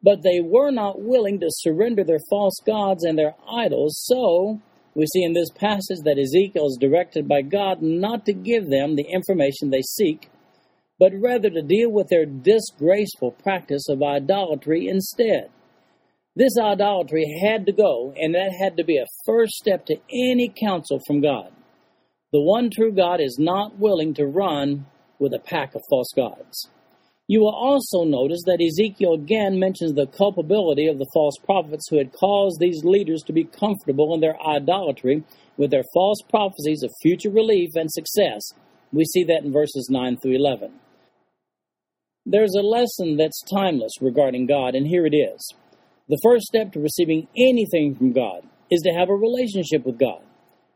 but 0.04 0.22
they 0.22 0.42
were 0.42 0.70
not 0.70 1.02
willing 1.02 1.40
to 1.40 1.48
surrender 1.50 2.04
their 2.04 2.20
false 2.30 2.60
gods 2.66 3.06
and 3.06 3.18
their 3.18 3.34
idols, 3.50 4.04
so 4.06 4.60
we 4.96 5.08
see 5.08 5.24
in 5.24 5.34
this 5.34 5.50
passage 5.50 6.00
that 6.04 6.20
Ezekiel 6.20 6.68
is 6.68 6.78
directed 6.80 7.28
by 7.28 7.42
God 7.42 7.82
not 7.82 8.26
to 8.26 8.34
give 8.34 8.70
them 8.70 8.96
the 8.96 9.08
information 9.12 9.70
they 9.70 9.82
seek, 9.82 10.30
but 11.00 11.14
rather 11.16 11.50
to 11.50 11.62
deal 11.62 11.90
with 11.90 12.10
their 12.10 12.26
disgraceful 12.26 13.32
practice 13.32 13.88
of 13.90 14.04
idolatry 14.04 14.88
instead. 14.88 15.50
This 16.36 16.58
idolatry 16.60 17.26
had 17.44 17.66
to 17.68 17.72
go, 17.72 18.14
and 18.16 18.36
that 18.36 18.52
had 18.60 18.78
to 18.78 18.84
be 18.84 18.98
a 18.98 19.06
first 19.26 19.54
step 19.54 19.86
to 19.86 19.96
any 20.12 20.54
counsel 20.54 21.00
from 21.08 21.22
God. 21.22 21.52
The 22.32 22.42
one 22.42 22.70
true 22.70 22.92
God 22.92 23.22
is 23.22 23.38
not 23.40 23.80
willing 23.80 24.14
to 24.16 24.26
run 24.26 24.86
with 25.20 25.34
a 25.34 25.40
pack 25.40 25.76
of 25.76 25.82
false 25.90 26.12
gods. 26.16 26.70
You 27.28 27.40
will 27.40 27.56
also 27.56 28.04
notice 28.04 28.44
that 28.46 28.62
Ezekiel 28.62 29.14
again 29.14 29.58
mentions 29.58 29.94
the 29.94 30.08
culpability 30.08 30.88
of 30.88 30.98
the 30.98 31.10
false 31.14 31.38
prophets 31.44 31.88
who 31.90 31.98
had 31.98 32.12
caused 32.12 32.60
these 32.60 32.84
leaders 32.84 33.24
to 33.24 33.34
be 33.34 33.46
comfortable 33.46 34.14
in 34.14 34.20
their 34.20 34.36
idolatry 34.46 35.24
with 35.56 35.72
their 35.72 35.86
false 35.94 36.22
prophecies 36.30 36.84
of 36.84 36.92
future 37.02 37.30
relief 37.30 37.72
and 37.76 37.90
success. 37.90 38.42
We 38.92 39.06
see 39.06 39.24
that 39.26 39.44
in 39.44 39.54
verses 39.54 39.88
9 39.90 40.18
through 40.18 40.36
11. 40.36 40.74
There's 42.26 42.56
a 42.56 42.62
lesson 42.62 43.18
that's 43.18 43.44
timeless 43.50 44.02
regarding 44.02 44.46
God, 44.46 44.76
and 44.76 44.88
here 44.88 45.06
it 45.06 45.16
is. 45.16 45.54
The 46.10 46.20
first 46.22 46.46
step 46.46 46.74
to 46.74 46.80
receiving 46.80 47.28
anything 47.38 47.96
from 47.96 48.12
God 48.12 48.48
is 48.70 48.82
to 48.82 48.92
have 48.92 49.10
a 49.10 49.16
relationship 49.16 49.86
with 49.86 49.98
God. 49.98 50.22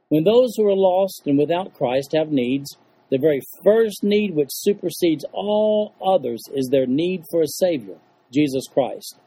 When 0.10 0.24
those 0.24 0.54
who 0.56 0.66
are 0.66 0.76
lost 0.76 1.24
and 1.26 1.38
without 1.38 1.74
Christ 1.74 2.14
have 2.16 2.30
needs, 2.30 2.78
the 3.10 3.18
very 3.18 3.42
first 3.64 4.04
need 4.04 4.36
which 4.36 4.50
supersedes 4.52 5.26
all 5.32 5.94
others 6.06 6.42
is 6.54 6.70
their 6.70 6.86
need 6.86 7.24
for 7.32 7.42
a 7.42 7.48
Savior, 7.48 7.98
Jesus 8.34 8.68
Christ. 8.68 9.18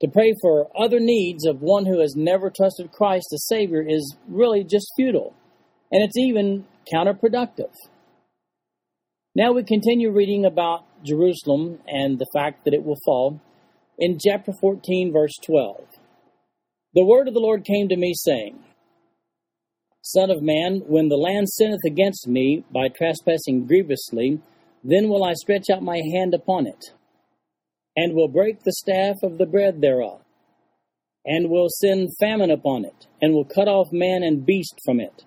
To 0.00 0.08
pray 0.08 0.34
for 0.40 0.68
other 0.76 0.98
needs 0.98 1.46
of 1.46 1.62
one 1.62 1.86
who 1.86 2.00
has 2.00 2.16
never 2.16 2.50
trusted 2.50 2.90
Christ 2.90 3.26
as 3.32 3.46
Savior 3.46 3.84
is 3.86 4.16
really 4.28 4.64
just 4.64 4.90
futile, 4.96 5.32
and 5.92 6.02
it's 6.02 6.18
even 6.18 6.66
counterproductive. 6.92 7.72
Now 9.36 9.52
we 9.52 9.62
continue 9.62 10.10
reading 10.10 10.44
about 10.44 10.84
Jerusalem 11.04 11.78
and 11.86 12.18
the 12.18 12.26
fact 12.34 12.64
that 12.64 12.74
it 12.74 12.84
will 12.84 12.98
fall 13.04 13.40
in 13.98 14.18
chapter 14.18 14.52
14, 14.60 15.12
verse 15.12 15.38
12. 15.46 15.86
The 16.94 17.04
word 17.04 17.28
of 17.28 17.34
the 17.34 17.40
Lord 17.40 17.64
came 17.64 17.88
to 17.88 17.96
me, 17.96 18.12
saying, 18.14 18.58
Son 20.02 20.32
of 20.32 20.42
man, 20.42 20.82
when 20.88 21.08
the 21.08 21.16
land 21.16 21.48
sinneth 21.48 21.84
against 21.86 22.26
me 22.26 22.64
by 22.72 22.88
trespassing 22.88 23.66
grievously, 23.66 24.40
then 24.82 25.08
will 25.08 25.22
I 25.22 25.32
stretch 25.34 25.70
out 25.70 25.82
my 25.82 26.00
hand 26.12 26.34
upon 26.34 26.66
it, 26.66 26.92
and 27.96 28.12
will 28.12 28.26
break 28.26 28.64
the 28.64 28.72
staff 28.72 29.22
of 29.22 29.38
the 29.38 29.46
bread 29.46 29.80
thereof, 29.80 30.20
and 31.24 31.48
will 31.48 31.68
send 31.68 32.16
famine 32.18 32.50
upon 32.50 32.84
it, 32.84 33.06
and 33.20 33.32
will 33.32 33.44
cut 33.44 33.68
off 33.68 33.92
man 33.92 34.24
and 34.24 34.44
beast 34.44 34.74
from 34.84 34.98
it. 34.98 35.24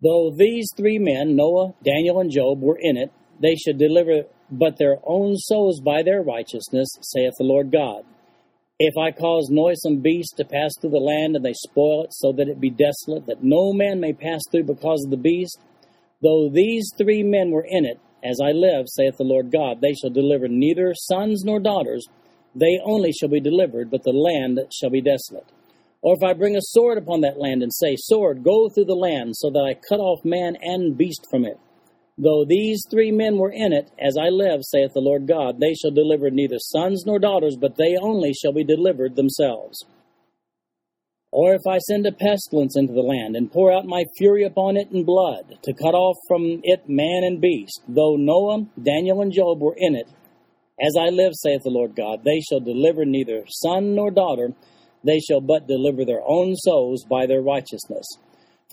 Though 0.00 0.30
these 0.34 0.68
three 0.74 0.98
men, 0.98 1.36
Noah, 1.36 1.74
Daniel, 1.84 2.20
and 2.20 2.30
Job, 2.30 2.62
were 2.62 2.78
in 2.80 2.96
it, 2.96 3.12
they 3.40 3.56
should 3.56 3.78
deliver 3.78 4.24
but 4.50 4.78
their 4.78 4.96
own 5.04 5.36
souls 5.36 5.80
by 5.80 6.02
their 6.02 6.22
righteousness, 6.22 6.88
saith 7.02 7.34
the 7.38 7.44
Lord 7.44 7.70
God. 7.70 8.04
If 8.80 8.94
I 8.98 9.12
cause 9.12 9.50
noisome 9.50 10.00
beasts 10.02 10.34
to 10.34 10.44
pass 10.44 10.72
through 10.80 10.90
the 10.90 10.98
land, 10.98 11.36
and 11.36 11.44
they 11.44 11.52
spoil 11.52 12.04
it, 12.04 12.12
so 12.12 12.32
that 12.32 12.48
it 12.48 12.60
be 12.60 12.70
desolate, 12.70 13.26
that 13.26 13.44
no 13.44 13.72
man 13.72 14.00
may 14.00 14.12
pass 14.12 14.40
through 14.50 14.64
because 14.64 15.04
of 15.04 15.10
the 15.12 15.16
beast, 15.16 15.60
though 16.20 16.48
these 16.48 16.90
three 16.98 17.22
men 17.22 17.52
were 17.52 17.66
in 17.68 17.84
it, 17.84 18.00
as 18.24 18.40
I 18.42 18.50
live, 18.50 18.88
saith 18.88 19.16
the 19.16 19.22
Lord 19.22 19.52
God, 19.52 19.80
they 19.80 19.94
shall 19.94 20.10
deliver 20.10 20.48
neither 20.48 20.92
sons 20.94 21.44
nor 21.44 21.60
daughters, 21.60 22.04
they 22.56 22.80
only 22.84 23.12
shall 23.12 23.28
be 23.28 23.40
delivered, 23.40 23.92
but 23.92 24.02
the 24.02 24.12
land 24.12 24.58
shall 24.72 24.90
be 24.90 25.00
desolate. 25.00 25.46
Or 26.02 26.16
if 26.16 26.24
I 26.24 26.32
bring 26.32 26.56
a 26.56 26.60
sword 26.60 26.98
upon 26.98 27.20
that 27.20 27.38
land, 27.38 27.62
and 27.62 27.72
say, 27.72 27.94
Sword, 27.96 28.42
go 28.42 28.68
through 28.68 28.86
the 28.86 28.94
land, 28.94 29.36
so 29.36 29.50
that 29.50 29.60
I 29.60 29.74
cut 29.88 30.00
off 30.00 30.24
man 30.24 30.56
and 30.60 30.98
beast 30.98 31.26
from 31.30 31.44
it, 31.44 31.60
Though 32.16 32.44
these 32.44 32.84
three 32.90 33.10
men 33.10 33.38
were 33.38 33.50
in 33.50 33.72
it, 33.72 33.90
as 33.98 34.16
I 34.16 34.28
live, 34.28 34.60
saith 34.62 34.92
the 34.94 35.00
Lord 35.00 35.26
God, 35.26 35.58
they 35.58 35.74
shall 35.74 35.90
deliver 35.90 36.30
neither 36.30 36.58
sons 36.58 37.04
nor 37.04 37.18
daughters, 37.18 37.56
but 37.60 37.76
they 37.76 37.96
only 38.00 38.32
shall 38.32 38.52
be 38.52 38.62
delivered 38.62 39.16
themselves. 39.16 39.84
Or 41.32 41.54
if 41.54 41.62
I 41.68 41.78
send 41.78 42.06
a 42.06 42.12
pestilence 42.12 42.76
into 42.76 42.92
the 42.92 43.00
land, 43.00 43.34
and 43.34 43.50
pour 43.50 43.72
out 43.72 43.86
my 43.86 44.04
fury 44.16 44.44
upon 44.44 44.76
it 44.76 44.92
in 44.92 45.04
blood, 45.04 45.58
to 45.64 45.72
cut 45.72 45.94
off 45.94 46.16
from 46.28 46.60
it 46.62 46.88
man 46.88 47.24
and 47.24 47.40
beast, 47.40 47.82
though 47.88 48.14
Noah, 48.14 48.66
Daniel, 48.80 49.20
and 49.20 49.32
Job 49.32 49.60
were 49.60 49.74
in 49.76 49.96
it, 49.96 50.06
as 50.80 50.94
I 50.96 51.08
live, 51.08 51.32
saith 51.34 51.62
the 51.64 51.70
Lord 51.70 51.96
God, 51.96 52.22
they 52.24 52.40
shall 52.40 52.60
deliver 52.60 53.04
neither 53.04 53.44
son 53.48 53.96
nor 53.96 54.12
daughter, 54.12 54.50
they 55.02 55.18
shall 55.18 55.40
but 55.40 55.66
deliver 55.66 56.04
their 56.04 56.22
own 56.24 56.54
souls 56.54 57.04
by 57.04 57.26
their 57.26 57.42
righteousness. 57.42 58.06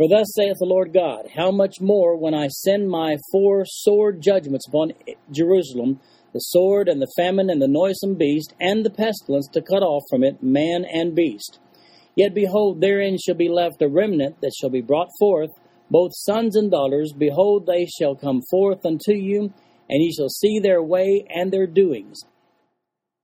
For 0.02 0.10
thus 0.10 0.34
saith 0.34 0.58
the 0.58 0.66
Lord 0.66 0.94
God, 0.94 1.28
How 1.36 1.52
much 1.52 1.80
more 1.80 2.18
when 2.18 2.34
I 2.34 2.48
send 2.48 2.90
my 2.90 3.18
four 3.32 3.66
sword 3.68 4.20
judgments 4.20 4.68
upon 4.68 4.94
Jerusalem, 5.30 6.00
the 6.34 6.40
sword 6.40 6.90
and 6.90 7.00
the 7.00 7.14
famine 7.16 7.52
and 7.52 7.62
the 7.62 7.68
noisome 7.68 8.16
beast, 8.16 8.56
and 8.60 8.84
the 8.84 8.90
pestilence 8.90 9.48
to 9.50 9.62
cut 9.62 9.84
off 9.84 10.02
from 10.10 10.24
it 10.24 10.42
man 10.42 10.86
and 10.92 11.14
beast. 11.14 11.60
Yet 12.16 12.34
behold, 12.34 12.82
therein 12.82 13.20
shall 13.20 13.36
be 13.36 13.48
left 13.48 13.84
a 13.84 13.88
remnant 13.88 14.42
that 14.42 14.56
shall 14.60 14.72
be 14.72 14.82
brought 14.82 15.10
forth, 15.20 15.52
both 15.92 16.14
sons 16.16 16.56
and 16.56 16.72
daughters. 16.72 17.14
Behold, 17.16 17.68
they 17.68 17.86
shall 17.86 18.16
come 18.16 18.42
forth 18.50 18.84
unto 18.84 19.14
you, 19.14 19.54
and 19.88 20.02
ye 20.02 20.12
shall 20.12 20.30
see 20.30 20.58
their 20.58 20.82
way 20.82 21.28
and 21.30 21.52
their 21.52 21.68
doings. 21.68 22.22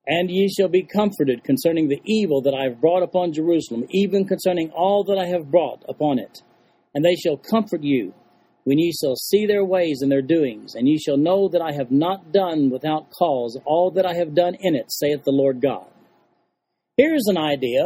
And 0.05 0.29
ye 0.29 0.48
shall 0.48 0.69
be 0.69 0.84
comforted 0.84 1.43
concerning 1.43 1.88
the 1.88 2.03
evil 2.05 2.43
that 2.43 2.53
I 2.53 2.65
have 2.65 2.79
brought 2.79 3.01
upon 3.01 3.34
Jerusalem, 3.34 3.86
even 3.89 4.27
concerning 4.27 4.69
all 4.69 5.03
that 5.05 5.17
I 5.17 5.25
have 5.25 5.50
brought 5.50 5.84
upon 5.89 6.19
it 6.19 6.43
and 6.98 7.06
they 7.06 7.13
shall 7.13 7.38
comfort 7.38 7.84
you 7.84 8.12
when 8.63 8.80
ye 8.80 8.92
shall 8.92 9.16
see 9.16 9.46
their 9.46 9.63
ways 9.63 10.00
and 10.01 10.12
their 10.12 10.24
doings, 10.24 10.74
and 10.74 10.88
ye 10.88 10.98
shall 10.98 11.16
know 11.16 11.48
that 11.48 11.62
I 11.62 11.74
have 11.74 11.92
not 11.92 12.32
done 12.32 12.72
without 12.72 13.12
cause 13.12 13.56
all 13.66 13.92
that 13.92 14.06
I 14.08 14.16
have 14.16 14.34
done 14.34 14.58
in 14.60 14.74
it, 14.74 14.92
saith 14.92 15.24
the 15.24 15.32
Lord 15.32 15.62
God. 15.62 15.86
Here's 16.98 17.27
an 17.27 17.38
idea. 17.38 17.84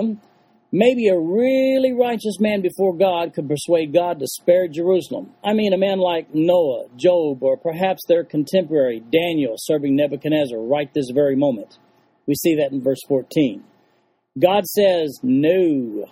Maybe 0.72 1.10
a 1.10 1.20
really 1.20 1.92
righteous 1.92 2.40
man 2.40 2.62
before 2.62 2.96
God 2.96 3.34
could 3.34 3.50
persuade 3.50 3.94
God 3.94 4.20
to 4.20 4.28
spare 4.28 4.70
Jerusalem. 4.70 5.32
I 5.44 5.52
mean, 5.52 5.74
a 5.74 5.78
man 5.78 6.00
like 6.00 6.34
Noah, 6.34 6.86
Job, 6.96 7.44
or 7.44 7.58
perhaps 7.58 8.04
their 8.08 8.24
contemporary 8.24 9.02
Daniel 9.02 9.56
serving 9.58 9.98
Nebuchadnezzar 9.98 10.58
right 10.58 10.92
this 10.94 11.12
very 11.14 11.36
moment. 11.36 11.78
We 12.28 12.36
see 12.36 12.56
that 12.56 12.72
in 12.72 12.82
verse 12.82 13.02
14. 13.10 13.62
God 14.42 14.66
says, 14.66 15.20
No, 15.22 16.10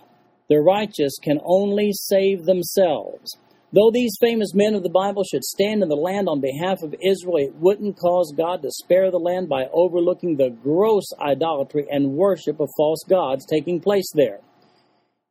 the 0.49 0.59
righteous 0.59 1.17
can 1.21 1.39
only 1.43 1.91
save 1.93 2.45
themselves. 2.45 3.37
Though 3.71 3.91
these 3.91 4.17
famous 4.19 4.55
men 4.55 4.73
of 4.73 4.81
the 4.81 4.89
Bible 4.89 5.23
should 5.23 5.43
stand 5.43 5.83
in 5.83 5.89
the 5.89 5.95
land 5.95 6.27
on 6.27 6.41
behalf 6.41 6.81
of 6.81 6.95
Israel, 7.05 7.37
it 7.37 7.55
wouldn't 7.55 7.99
cause 7.99 8.33
God 8.35 8.63
to 8.63 8.71
spare 8.71 9.11
the 9.11 9.19
land 9.19 9.47
by 9.47 9.65
overlooking 9.71 10.35
the 10.35 10.49
gross 10.49 11.05
idolatry 11.21 11.85
and 11.91 12.13
worship 12.13 12.59
of 12.59 12.69
false 12.75 13.03
gods 13.07 13.45
taking 13.45 13.79
place 13.79 14.11
there. 14.15 14.39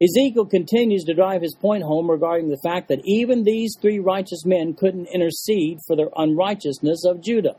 Ezekiel 0.01 0.47
continues 0.47 1.03
to 1.05 1.15
drive 1.15 1.43
his 1.43 1.57
point 1.57 1.83
home 1.83 2.09
regarding 2.09 2.49
the 2.49 2.61
fact 2.63 2.87
that 2.87 3.01
even 3.05 3.43
these 3.43 3.77
three 3.81 3.99
righteous 3.99 4.45
men 4.47 4.73
couldn't 4.73 5.09
intercede 5.13 5.79
for 5.89 5.97
the 5.97 6.09
unrighteousness 6.17 7.05
of 7.05 7.21
Judah. 7.21 7.57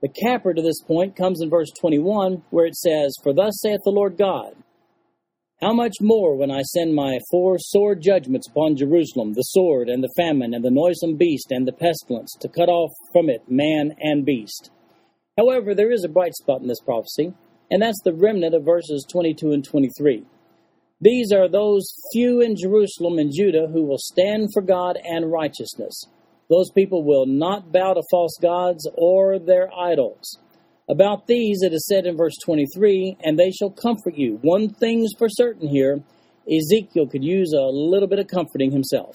The 0.00 0.08
capper 0.08 0.54
to 0.54 0.62
this 0.62 0.80
point 0.80 1.16
comes 1.16 1.42
in 1.42 1.50
verse 1.50 1.70
21, 1.78 2.42
where 2.48 2.64
it 2.64 2.76
says, 2.76 3.14
For 3.22 3.34
thus 3.34 3.60
saith 3.60 3.80
the 3.84 3.90
Lord 3.90 4.16
God, 4.16 4.54
how 5.64 5.72
much 5.72 5.94
more 5.98 6.36
when 6.36 6.50
I 6.50 6.60
send 6.60 6.94
my 6.94 7.18
four 7.30 7.56
sword 7.58 8.02
judgments 8.02 8.46
upon 8.46 8.76
Jerusalem, 8.76 9.32
the 9.32 9.40
sword 9.40 9.88
and 9.88 10.04
the 10.04 10.12
famine 10.14 10.52
and 10.52 10.62
the 10.62 10.70
noisome 10.70 11.16
beast 11.16 11.50
and 11.50 11.66
the 11.66 11.72
pestilence, 11.72 12.36
to 12.40 12.50
cut 12.50 12.68
off 12.68 12.90
from 13.14 13.30
it 13.30 13.40
man 13.48 13.96
and 13.98 14.26
beast? 14.26 14.70
However, 15.38 15.74
there 15.74 15.90
is 15.90 16.04
a 16.04 16.08
bright 16.10 16.34
spot 16.34 16.60
in 16.60 16.68
this 16.68 16.82
prophecy, 16.82 17.32
and 17.70 17.80
that's 17.80 18.02
the 18.04 18.12
remnant 18.12 18.54
of 18.54 18.66
verses 18.66 19.06
22 19.10 19.52
and 19.52 19.64
23. 19.64 20.26
These 21.00 21.32
are 21.32 21.48
those 21.48 21.90
few 22.12 22.42
in 22.42 22.56
Jerusalem 22.56 23.18
and 23.18 23.32
Judah 23.34 23.66
who 23.72 23.84
will 23.86 23.96
stand 23.98 24.50
for 24.52 24.60
God 24.60 24.98
and 25.02 25.32
righteousness. 25.32 25.98
Those 26.50 26.70
people 26.72 27.04
will 27.04 27.24
not 27.24 27.72
bow 27.72 27.94
to 27.94 28.02
false 28.10 28.36
gods 28.38 28.86
or 28.96 29.38
their 29.38 29.72
idols. 29.74 30.38
About 30.88 31.26
these 31.26 31.62
it 31.62 31.72
is 31.72 31.86
said 31.86 32.04
in 32.04 32.16
verse 32.16 32.36
23, 32.44 33.16
and 33.24 33.38
they 33.38 33.50
shall 33.50 33.70
comfort 33.70 34.16
you. 34.16 34.38
One 34.42 34.68
thing's 34.68 35.12
for 35.18 35.28
certain 35.30 35.68
here 35.68 36.02
Ezekiel 36.46 37.06
could 37.06 37.24
use 37.24 37.52
a 37.52 37.62
little 37.62 38.08
bit 38.08 38.18
of 38.18 38.28
comforting 38.28 38.70
himself. 38.70 39.14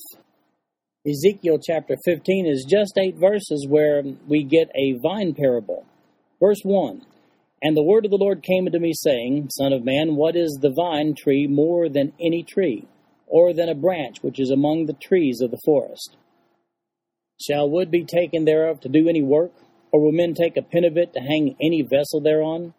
Ezekiel 1.07 1.59
chapter 1.63 1.95
15 2.05 2.47
is 2.47 2.65
just 2.67 2.97
eight 2.97 3.15
verses 3.17 3.67
where 3.69 4.01
we 4.27 4.43
get 4.43 4.71
a 4.75 4.97
vine 5.01 5.35
parable. 5.35 5.85
Verse 6.39 6.61
1 6.63 7.05
And 7.61 7.77
the 7.77 7.83
word 7.83 8.03
of 8.03 8.11
the 8.11 8.17
Lord 8.17 8.41
came 8.41 8.65
unto 8.65 8.79
me, 8.79 8.93
saying, 8.93 9.49
Son 9.51 9.71
of 9.71 9.85
man, 9.85 10.15
what 10.15 10.35
is 10.35 10.57
the 10.59 10.73
vine 10.75 11.13
tree 11.15 11.45
more 11.45 11.88
than 11.88 12.13
any 12.19 12.43
tree, 12.43 12.88
or 13.27 13.53
than 13.53 13.69
a 13.69 13.75
branch 13.75 14.17
which 14.21 14.39
is 14.39 14.49
among 14.49 14.88
the 14.88 14.93
trees 14.93 15.39
of 15.39 15.51
the 15.51 15.61
forest? 15.63 16.17
Shall 17.39 17.69
wood 17.69 17.91
be 17.91 18.03
taken 18.03 18.43
thereof 18.43 18.81
to 18.81 18.89
do 18.89 19.07
any 19.07 19.21
work, 19.21 19.53
or 19.91 20.01
will 20.01 20.12
men 20.12 20.34
take 20.34 20.58
a 20.58 20.62
pin 20.62 20.86
of 20.86 20.98
it 20.98 21.13
to 21.13 21.19
hang 21.19 21.55
any 21.62 21.81
vessel 21.81 22.22
thereon? 22.22 22.74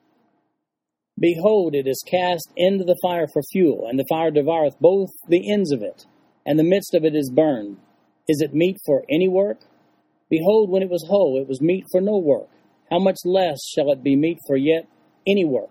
Behold, 1.19 1.75
it 1.75 1.87
is 1.87 2.03
cast 2.07 2.51
into 2.57 2.85
the 2.85 2.99
fire 3.03 3.27
for 3.33 3.43
fuel, 3.53 3.87
and 3.89 3.99
the 3.99 4.07
fire 4.09 4.31
devoureth 4.31 4.79
both 4.81 5.11
the 5.29 5.53
ends 5.53 5.71
of 5.71 5.83
it, 5.83 6.07
and 6.47 6.59
the 6.59 6.65
midst 6.65 6.95
of 6.95 7.05
it 7.05 7.15
is 7.15 7.31
burned. 7.31 7.77
Is 8.29 8.41
it 8.41 8.55
meet 8.55 8.79
for 8.87 9.05
any 9.11 9.29
work? 9.29 9.59
Behold, 10.31 10.71
when 10.71 10.83
it 10.83 10.89
was 10.89 11.07
whole, 11.09 11.39
it 11.41 11.49
was 11.49 11.61
meet 11.61 11.85
for 11.91 12.01
no 12.01 12.17
work. 12.17 12.49
How 12.91 12.99
much 12.99 13.19
less 13.25 13.59
shall 13.67 13.91
it 13.93 14.03
be 14.03 14.17
meet 14.17 14.39
for 14.47 14.57
yet 14.57 14.87
any 15.27 15.45
work, 15.45 15.71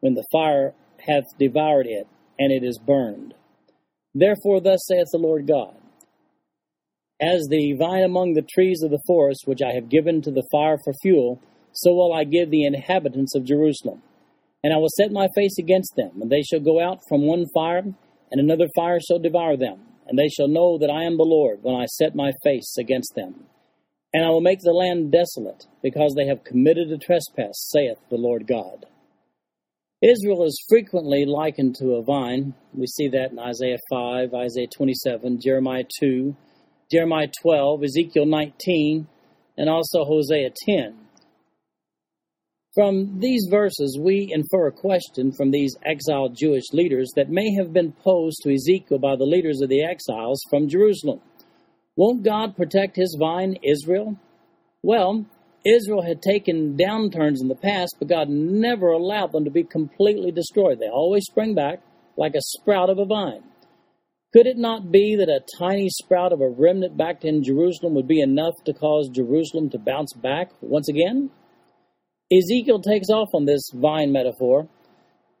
when 0.00 0.14
the 0.14 0.26
fire 0.30 0.74
hath 1.06 1.24
devoured 1.38 1.86
it, 1.86 2.06
and 2.38 2.52
it 2.52 2.62
is 2.62 2.78
burned? 2.78 3.34
Therefore, 4.14 4.60
thus 4.60 4.86
saith 4.86 5.08
the 5.10 5.18
Lord 5.18 5.46
God 5.46 5.74
As 7.20 7.46
the 7.48 7.74
vine 7.78 8.02
among 8.02 8.34
the 8.34 8.46
trees 8.54 8.82
of 8.82 8.90
the 8.90 9.02
forest, 9.06 9.42
which 9.46 9.62
I 9.62 9.72
have 9.74 9.88
given 9.88 10.20
to 10.22 10.30
the 10.30 10.46
fire 10.50 10.78
for 10.82 10.92
fuel, 11.02 11.40
so 11.72 11.94
will 11.94 12.12
I 12.12 12.24
give 12.24 12.50
the 12.50 12.64
inhabitants 12.64 13.34
of 13.34 13.44
Jerusalem. 13.44 14.02
And 14.62 14.72
I 14.72 14.78
will 14.78 14.88
set 14.96 15.12
my 15.12 15.28
face 15.34 15.58
against 15.58 15.94
them, 15.96 16.20
and 16.20 16.30
they 16.30 16.42
shall 16.42 16.60
go 16.60 16.80
out 16.80 17.00
from 17.08 17.26
one 17.26 17.46
fire, 17.54 17.82
and 18.30 18.40
another 18.40 18.66
fire 18.74 18.98
shall 19.00 19.18
devour 19.18 19.56
them. 19.56 19.80
And 20.06 20.18
they 20.18 20.28
shall 20.28 20.48
know 20.48 20.76
that 20.78 20.90
I 20.90 21.04
am 21.04 21.16
the 21.16 21.22
Lord 21.22 21.60
when 21.62 21.74
I 21.74 21.86
set 21.86 22.14
my 22.14 22.32
face 22.42 22.76
against 22.78 23.14
them. 23.14 23.46
And 24.12 24.24
I 24.24 24.28
will 24.28 24.40
make 24.40 24.60
the 24.60 24.72
land 24.72 25.12
desolate, 25.12 25.66
because 25.82 26.14
they 26.14 26.26
have 26.26 26.44
committed 26.44 26.90
a 26.90 26.98
trespass, 26.98 27.70
saith 27.70 27.98
the 28.10 28.16
Lord 28.16 28.46
God. 28.46 28.86
Israel 30.02 30.44
is 30.44 30.62
frequently 30.68 31.24
likened 31.24 31.76
to 31.76 31.94
a 31.94 32.02
vine. 32.02 32.54
We 32.74 32.86
see 32.86 33.08
that 33.08 33.32
in 33.32 33.38
Isaiah 33.38 33.78
5, 33.90 34.34
Isaiah 34.34 34.66
27, 34.76 35.40
Jeremiah 35.40 35.84
2, 36.00 36.36
Jeremiah 36.90 37.28
12, 37.42 37.84
Ezekiel 37.84 38.26
19, 38.26 39.06
and 39.56 39.68
also 39.68 40.04
Hosea 40.04 40.50
10. 40.66 40.94
From 42.74 43.20
these 43.20 43.46
verses, 43.48 43.96
we 44.00 44.32
infer 44.32 44.66
a 44.66 44.72
question 44.72 45.32
from 45.32 45.52
these 45.52 45.76
exiled 45.84 46.36
Jewish 46.36 46.72
leaders 46.72 47.12
that 47.14 47.30
may 47.30 47.54
have 47.54 47.72
been 47.72 47.92
posed 47.92 48.38
to 48.42 48.52
Ezekiel 48.52 48.98
by 48.98 49.14
the 49.14 49.24
leaders 49.24 49.60
of 49.60 49.68
the 49.68 49.84
exiles 49.84 50.40
from 50.50 50.68
Jerusalem. 50.68 51.20
Won't 51.96 52.24
God 52.24 52.56
protect 52.56 52.96
his 52.96 53.16
vine, 53.18 53.56
Israel? 53.62 54.18
Well, 54.82 55.24
Israel 55.64 56.02
had 56.02 56.20
taken 56.20 56.76
downturns 56.76 57.40
in 57.40 57.46
the 57.48 57.54
past, 57.54 57.94
but 58.00 58.08
God 58.08 58.28
never 58.28 58.88
allowed 58.88 59.30
them 59.30 59.44
to 59.44 59.50
be 59.50 59.62
completely 59.62 60.32
destroyed. 60.32 60.80
They 60.80 60.88
always 60.88 61.24
spring 61.26 61.54
back 61.54 61.80
like 62.16 62.34
a 62.34 62.42
sprout 62.42 62.90
of 62.90 62.98
a 62.98 63.04
vine. 63.04 63.42
Could 64.34 64.48
it 64.48 64.58
not 64.58 64.90
be 64.90 65.14
that 65.14 65.28
a 65.28 65.44
tiny 65.60 65.88
sprout 65.88 66.32
of 66.32 66.40
a 66.40 66.48
remnant 66.48 66.96
back 66.96 67.24
in 67.24 67.44
Jerusalem 67.44 67.94
would 67.94 68.08
be 68.08 68.20
enough 68.20 68.54
to 68.64 68.72
cause 68.72 69.08
Jerusalem 69.08 69.70
to 69.70 69.78
bounce 69.78 70.12
back 70.12 70.50
once 70.60 70.88
again? 70.88 71.30
Ezekiel 72.32 72.80
takes 72.80 73.10
off 73.10 73.28
on 73.32 73.44
this 73.44 73.70
vine 73.72 74.10
metaphor. 74.10 74.66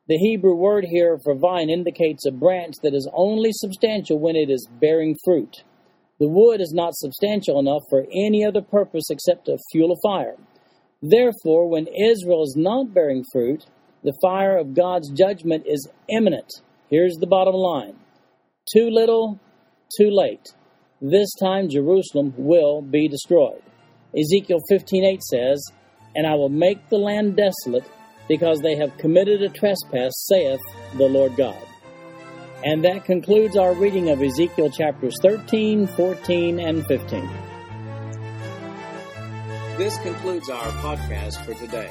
The 0.06 0.16
Hebrew 0.18 0.54
word 0.54 0.84
here 0.88 1.18
for 1.24 1.34
vine 1.34 1.70
indicates 1.70 2.24
a 2.24 2.30
branch 2.30 2.76
that 2.84 2.94
is 2.94 3.10
only 3.12 3.50
substantial 3.50 4.20
when 4.20 4.36
it 4.36 4.48
is 4.48 4.68
bearing 4.80 5.16
fruit. 5.24 5.64
The 6.20 6.28
wood 6.28 6.60
is 6.60 6.72
not 6.72 6.94
substantial 6.94 7.58
enough 7.58 7.82
for 7.90 8.06
any 8.14 8.44
other 8.44 8.62
purpose 8.62 9.10
except 9.10 9.46
to 9.46 9.58
fuel 9.72 9.90
a 9.90 9.96
fire. 10.06 10.36
Therefore, 11.02 11.68
when 11.68 11.88
Israel 11.88 12.44
is 12.44 12.54
not 12.56 12.94
bearing 12.94 13.24
fruit, 13.32 13.66
the 14.04 14.16
fire 14.22 14.56
of 14.56 14.72
God's 14.72 15.10
judgment 15.10 15.64
is 15.66 15.88
imminent. 16.08 16.62
Here's 16.90 17.16
the 17.16 17.26
bottom 17.26 17.54
line 17.54 17.96
too 18.72 18.88
little, 18.90 19.40
too 19.98 20.10
late. 20.10 20.54
This 21.00 21.28
time 21.40 21.68
Jerusalem 21.68 22.32
will 22.36 22.80
be 22.82 23.08
destroyed. 23.08 23.62
Ezekiel 24.16 24.60
15:8 24.70 25.20
says, 25.22 25.62
and 26.16 26.26
I 26.26 26.34
will 26.34 26.48
make 26.48 26.88
the 26.88 26.98
land 26.98 27.36
desolate, 27.36 27.84
because 28.28 28.60
they 28.60 28.76
have 28.76 28.96
committed 28.96 29.42
a 29.42 29.48
trespass, 29.48 30.12
saith 30.28 30.60
the 30.96 31.08
Lord 31.08 31.36
God. 31.36 31.56
And 32.64 32.82
that 32.84 33.04
concludes 33.04 33.56
our 33.56 33.74
reading 33.74 34.08
of 34.08 34.22
Ezekiel 34.22 34.70
chapters 34.70 35.14
13, 35.20 35.86
14, 35.88 36.58
and 36.58 36.86
15. 36.86 37.28
This 39.76 39.98
concludes 39.98 40.48
our 40.48 40.70
podcast 40.80 41.44
for 41.44 41.52
today. 41.54 41.90